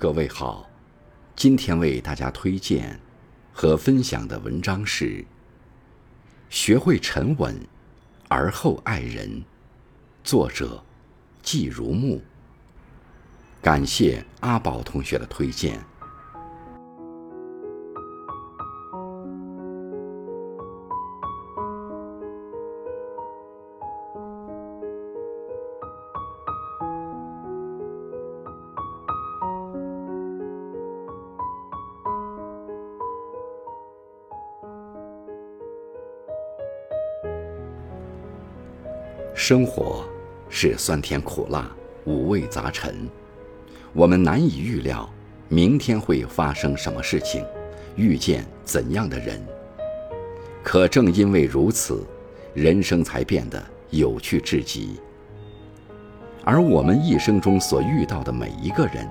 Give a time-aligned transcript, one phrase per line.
[0.00, 0.70] 各位好，
[1.34, 3.00] 今天为大家推荐
[3.52, 5.06] 和分享的文章是
[6.48, 7.58] 《学会沉稳
[8.28, 9.28] 而后爱人》，
[10.22, 10.84] 作者
[11.42, 12.22] 季如木。
[13.60, 15.84] 感谢阿宝同学的推荐。
[39.38, 40.04] 生活
[40.50, 41.70] 是酸甜苦辣、
[42.04, 43.08] 五味杂陈，
[43.92, 45.08] 我们难以预料
[45.46, 47.46] 明天会发生什么事情，
[47.94, 49.40] 遇见怎样的人。
[50.64, 52.04] 可正因为如此，
[52.52, 54.98] 人生才变得有趣至极。
[56.42, 59.08] 而我们一生中所遇到的每一个人，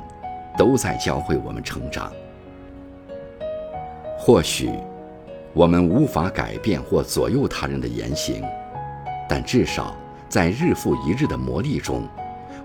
[0.58, 2.12] 都在教会我们成长。
[4.20, 4.72] 或许，
[5.54, 8.44] 我们无法改变或左右他人的言行，
[9.30, 9.96] 但至少。
[10.30, 12.08] 在日复一日的磨砺中，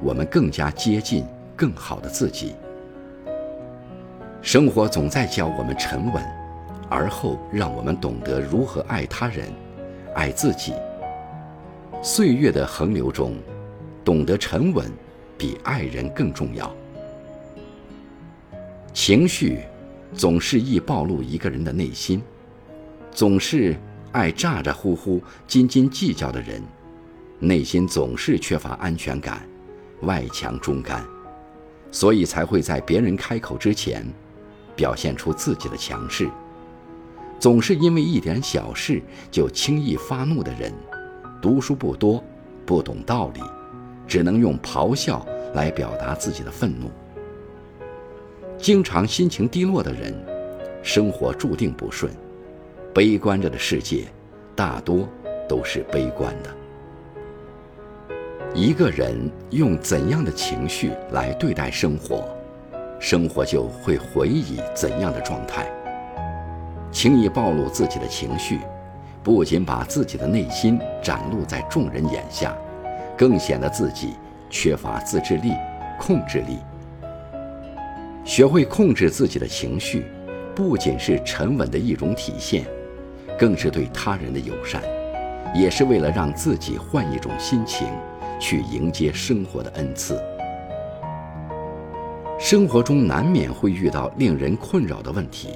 [0.00, 1.24] 我们更加接近
[1.56, 2.54] 更好的自己。
[4.40, 6.22] 生活总在教我们沉稳，
[6.88, 9.48] 而后让我们懂得如何爱他人、
[10.14, 10.74] 爱自己。
[12.02, 13.36] 岁月的横流中，
[14.04, 14.90] 懂得沉稳
[15.38, 16.74] 比爱人更重要。
[18.92, 19.60] 情绪
[20.12, 22.20] 总是易暴露一个人的内心，
[23.12, 23.76] 总是
[24.10, 26.60] 爱咋咋呼呼、斤斤计较的人。
[27.44, 29.44] 内心总是缺乏安全感，
[30.02, 31.04] 外强中干，
[31.90, 34.06] 所以才会在别人开口之前，
[34.76, 36.30] 表现出自己的强势。
[37.40, 40.72] 总是因为一点小事就轻易发怒的人，
[41.40, 42.22] 读书不多，
[42.64, 43.40] 不懂道理，
[44.06, 46.92] 只能用咆哮来表达自己的愤怒。
[48.56, 50.14] 经常心情低落的人，
[50.80, 52.12] 生活注定不顺。
[52.94, 54.04] 悲观着的世界，
[54.54, 55.08] 大多
[55.48, 56.61] 都是悲观的。
[58.54, 59.18] 一个人
[59.48, 62.28] 用怎样的情绪来对待生活，
[63.00, 65.66] 生活就会回以怎样的状态。
[66.90, 68.60] 轻易暴露自己的情绪，
[69.22, 72.54] 不仅把自己的内心展露在众人眼下，
[73.16, 74.10] 更显得自己
[74.50, 75.54] 缺乏自制力、
[75.98, 76.58] 控制力。
[78.26, 80.04] 学会控制自己的情绪，
[80.54, 82.66] 不仅是沉稳的一种体现，
[83.38, 84.82] 更是对他人的友善，
[85.54, 87.88] 也是为了让自己换一种心情。
[88.42, 90.20] 去迎接生活的恩赐。
[92.40, 95.50] 生活中难免会遇到令人困扰的问题，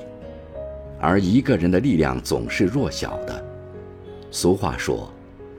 [1.00, 3.44] 而一个人的力量总是弱小的。
[4.30, 5.12] 俗话说：“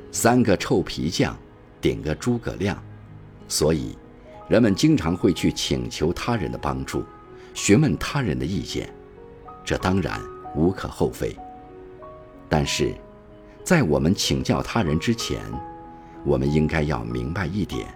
[0.10, 1.36] 三个臭皮匠，
[1.82, 2.82] 顶个诸葛亮。”
[3.50, 3.98] 所以，
[4.48, 7.04] 人们经常会去请求他人的帮助，
[7.54, 8.90] 询问他人的意见，
[9.66, 10.18] 这当然
[10.56, 11.36] 无可厚非。
[12.48, 12.94] 但是，
[13.66, 15.42] 在我们请教他人之前，
[16.28, 17.88] 我们应该要明白一点，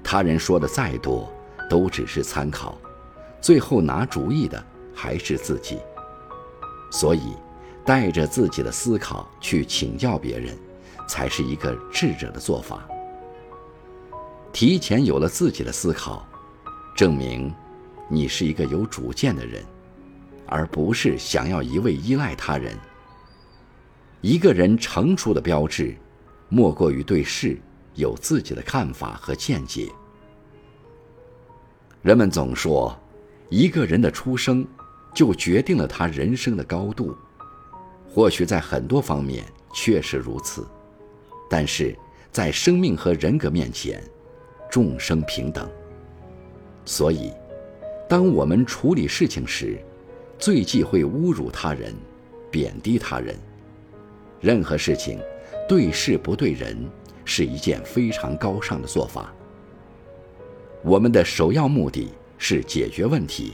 [0.00, 1.28] 他人说的再多，
[1.68, 2.78] 都只是参考，
[3.40, 4.64] 最后拿主意的
[4.94, 5.80] 还是自己。
[6.92, 7.34] 所以，
[7.84, 10.56] 带着自己的思考去请教别人，
[11.08, 12.86] 才是一个智者的做法。
[14.52, 16.24] 提前有了自己的思考，
[16.94, 17.52] 证明
[18.08, 19.64] 你是一个有主见的人，
[20.46, 22.72] 而不是想要一味依赖他人。
[24.20, 25.96] 一个人成熟的标志。
[26.48, 27.58] 莫过于对事
[27.94, 29.88] 有自己的看法和见解。
[32.00, 32.98] 人们总说，
[33.50, 34.66] 一个人的出生
[35.14, 37.14] 就决定了他人生的高度。
[38.08, 40.66] 或许在很多方面确实如此，
[41.50, 41.94] 但是
[42.32, 44.02] 在生命和人格面前，
[44.70, 45.68] 众生平等。
[46.84, 47.32] 所以，
[48.08, 49.78] 当我们处理事情时，
[50.38, 51.94] 最忌讳侮辱他人、
[52.50, 53.36] 贬低他人。
[54.40, 55.20] 任何事情。
[55.68, 56.74] 对事不对人
[57.26, 59.30] 是一件非常高尚的做法。
[60.82, 62.08] 我们的首要目的
[62.38, 63.52] 是解决问题，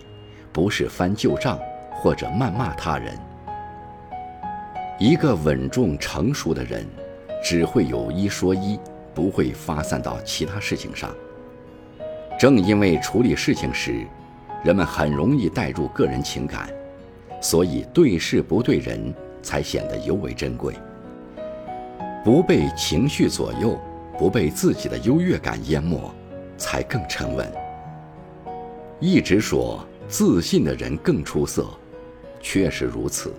[0.52, 1.58] 不是翻旧账
[1.90, 3.18] 或者谩骂他人。
[5.00, 6.86] 一个稳重成熟的人，
[7.42, 8.78] 只会有一说一，
[9.12, 11.12] 不会发散到其他事情上。
[12.38, 14.06] 正因为处理事情时，
[14.62, 16.68] 人们很容易带入个人情感，
[17.40, 19.12] 所以对事不对人
[19.42, 20.74] 才显得尤为珍贵。
[22.24, 23.78] 不被情绪左右，
[24.18, 26.10] 不被自己的优越感淹没，
[26.56, 27.52] 才更沉稳。
[28.98, 31.68] 一直说自信的人更出色，
[32.40, 33.34] 确实如此。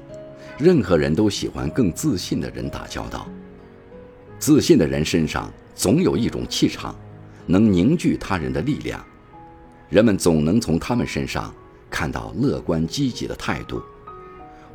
[0.59, 3.27] 任何人都喜欢更自信的人打交道。
[4.37, 6.95] 自信的人身上总有一种气场，
[7.47, 9.03] 能凝聚他人的力量。
[9.89, 11.51] 人们总能从他们身上
[11.89, 13.81] 看到乐观积极的态度。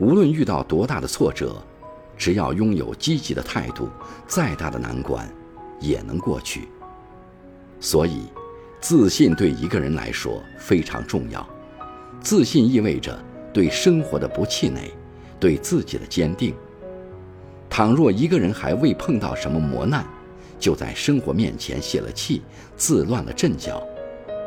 [0.01, 1.63] 无论遇到多大的挫折，
[2.21, 3.89] 只要拥有积极的态度，
[4.27, 5.27] 再大的难关
[5.81, 6.69] 也能过去。
[7.81, 8.25] 所以，
[8.79, 11.49] 自信对一个人来说非常重要。
[12.21, 13.19] 自信意味着
[13.55, 14.93] 对生活的不气馁，
[15.41, 16.55] 对自己的坚定。
[17.71, 20.05] 倘若一个人还未碰到什么磨难，
[20.59, 22.43] 就在生活面前泄了气，
[22.77, 23.83] 自乱了阵脚，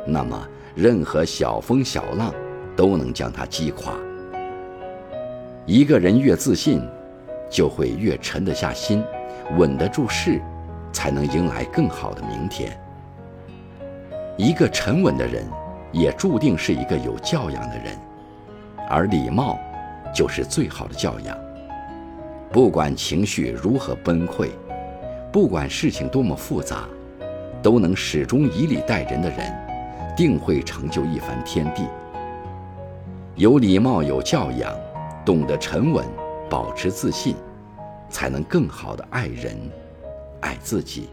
[0.06, 2.32] 那么任何小风小浪
[2.76, 3.96] 都能将他击垮。
[5.66, 6.80] 一个人越自信，
[7.50, 9.04] 就会越沉得下心，
[9.58, 10.42] 稳得住势，
[10.92, 12.78] 才能迎来更好的明天。
[14.38, 15.46] 一个沉稳的人，
[15.92, 17.98] 也注定是一个有教养的人，
[18.90, 19.60] 而礼貌，
[20.14, 21.38] 就是最好的教养。
[22.52, 24.50] 不管情绪如何崩溃，
[25.32, 26.88] 不管事情多么复杂，
[27.62, 29.52] 都能始终以礼待人的人，
[30.16, 31.88] 定会成就一番天地。
[33.36, 34.72] 有礼貌，有教养，
[35.26, 36.06] 懂得沉稳，
[36.50, 37.36] 保持自信，
[38.10, 39.58] 才能更好的爱人，
[40.42, 41.10] 爱自己。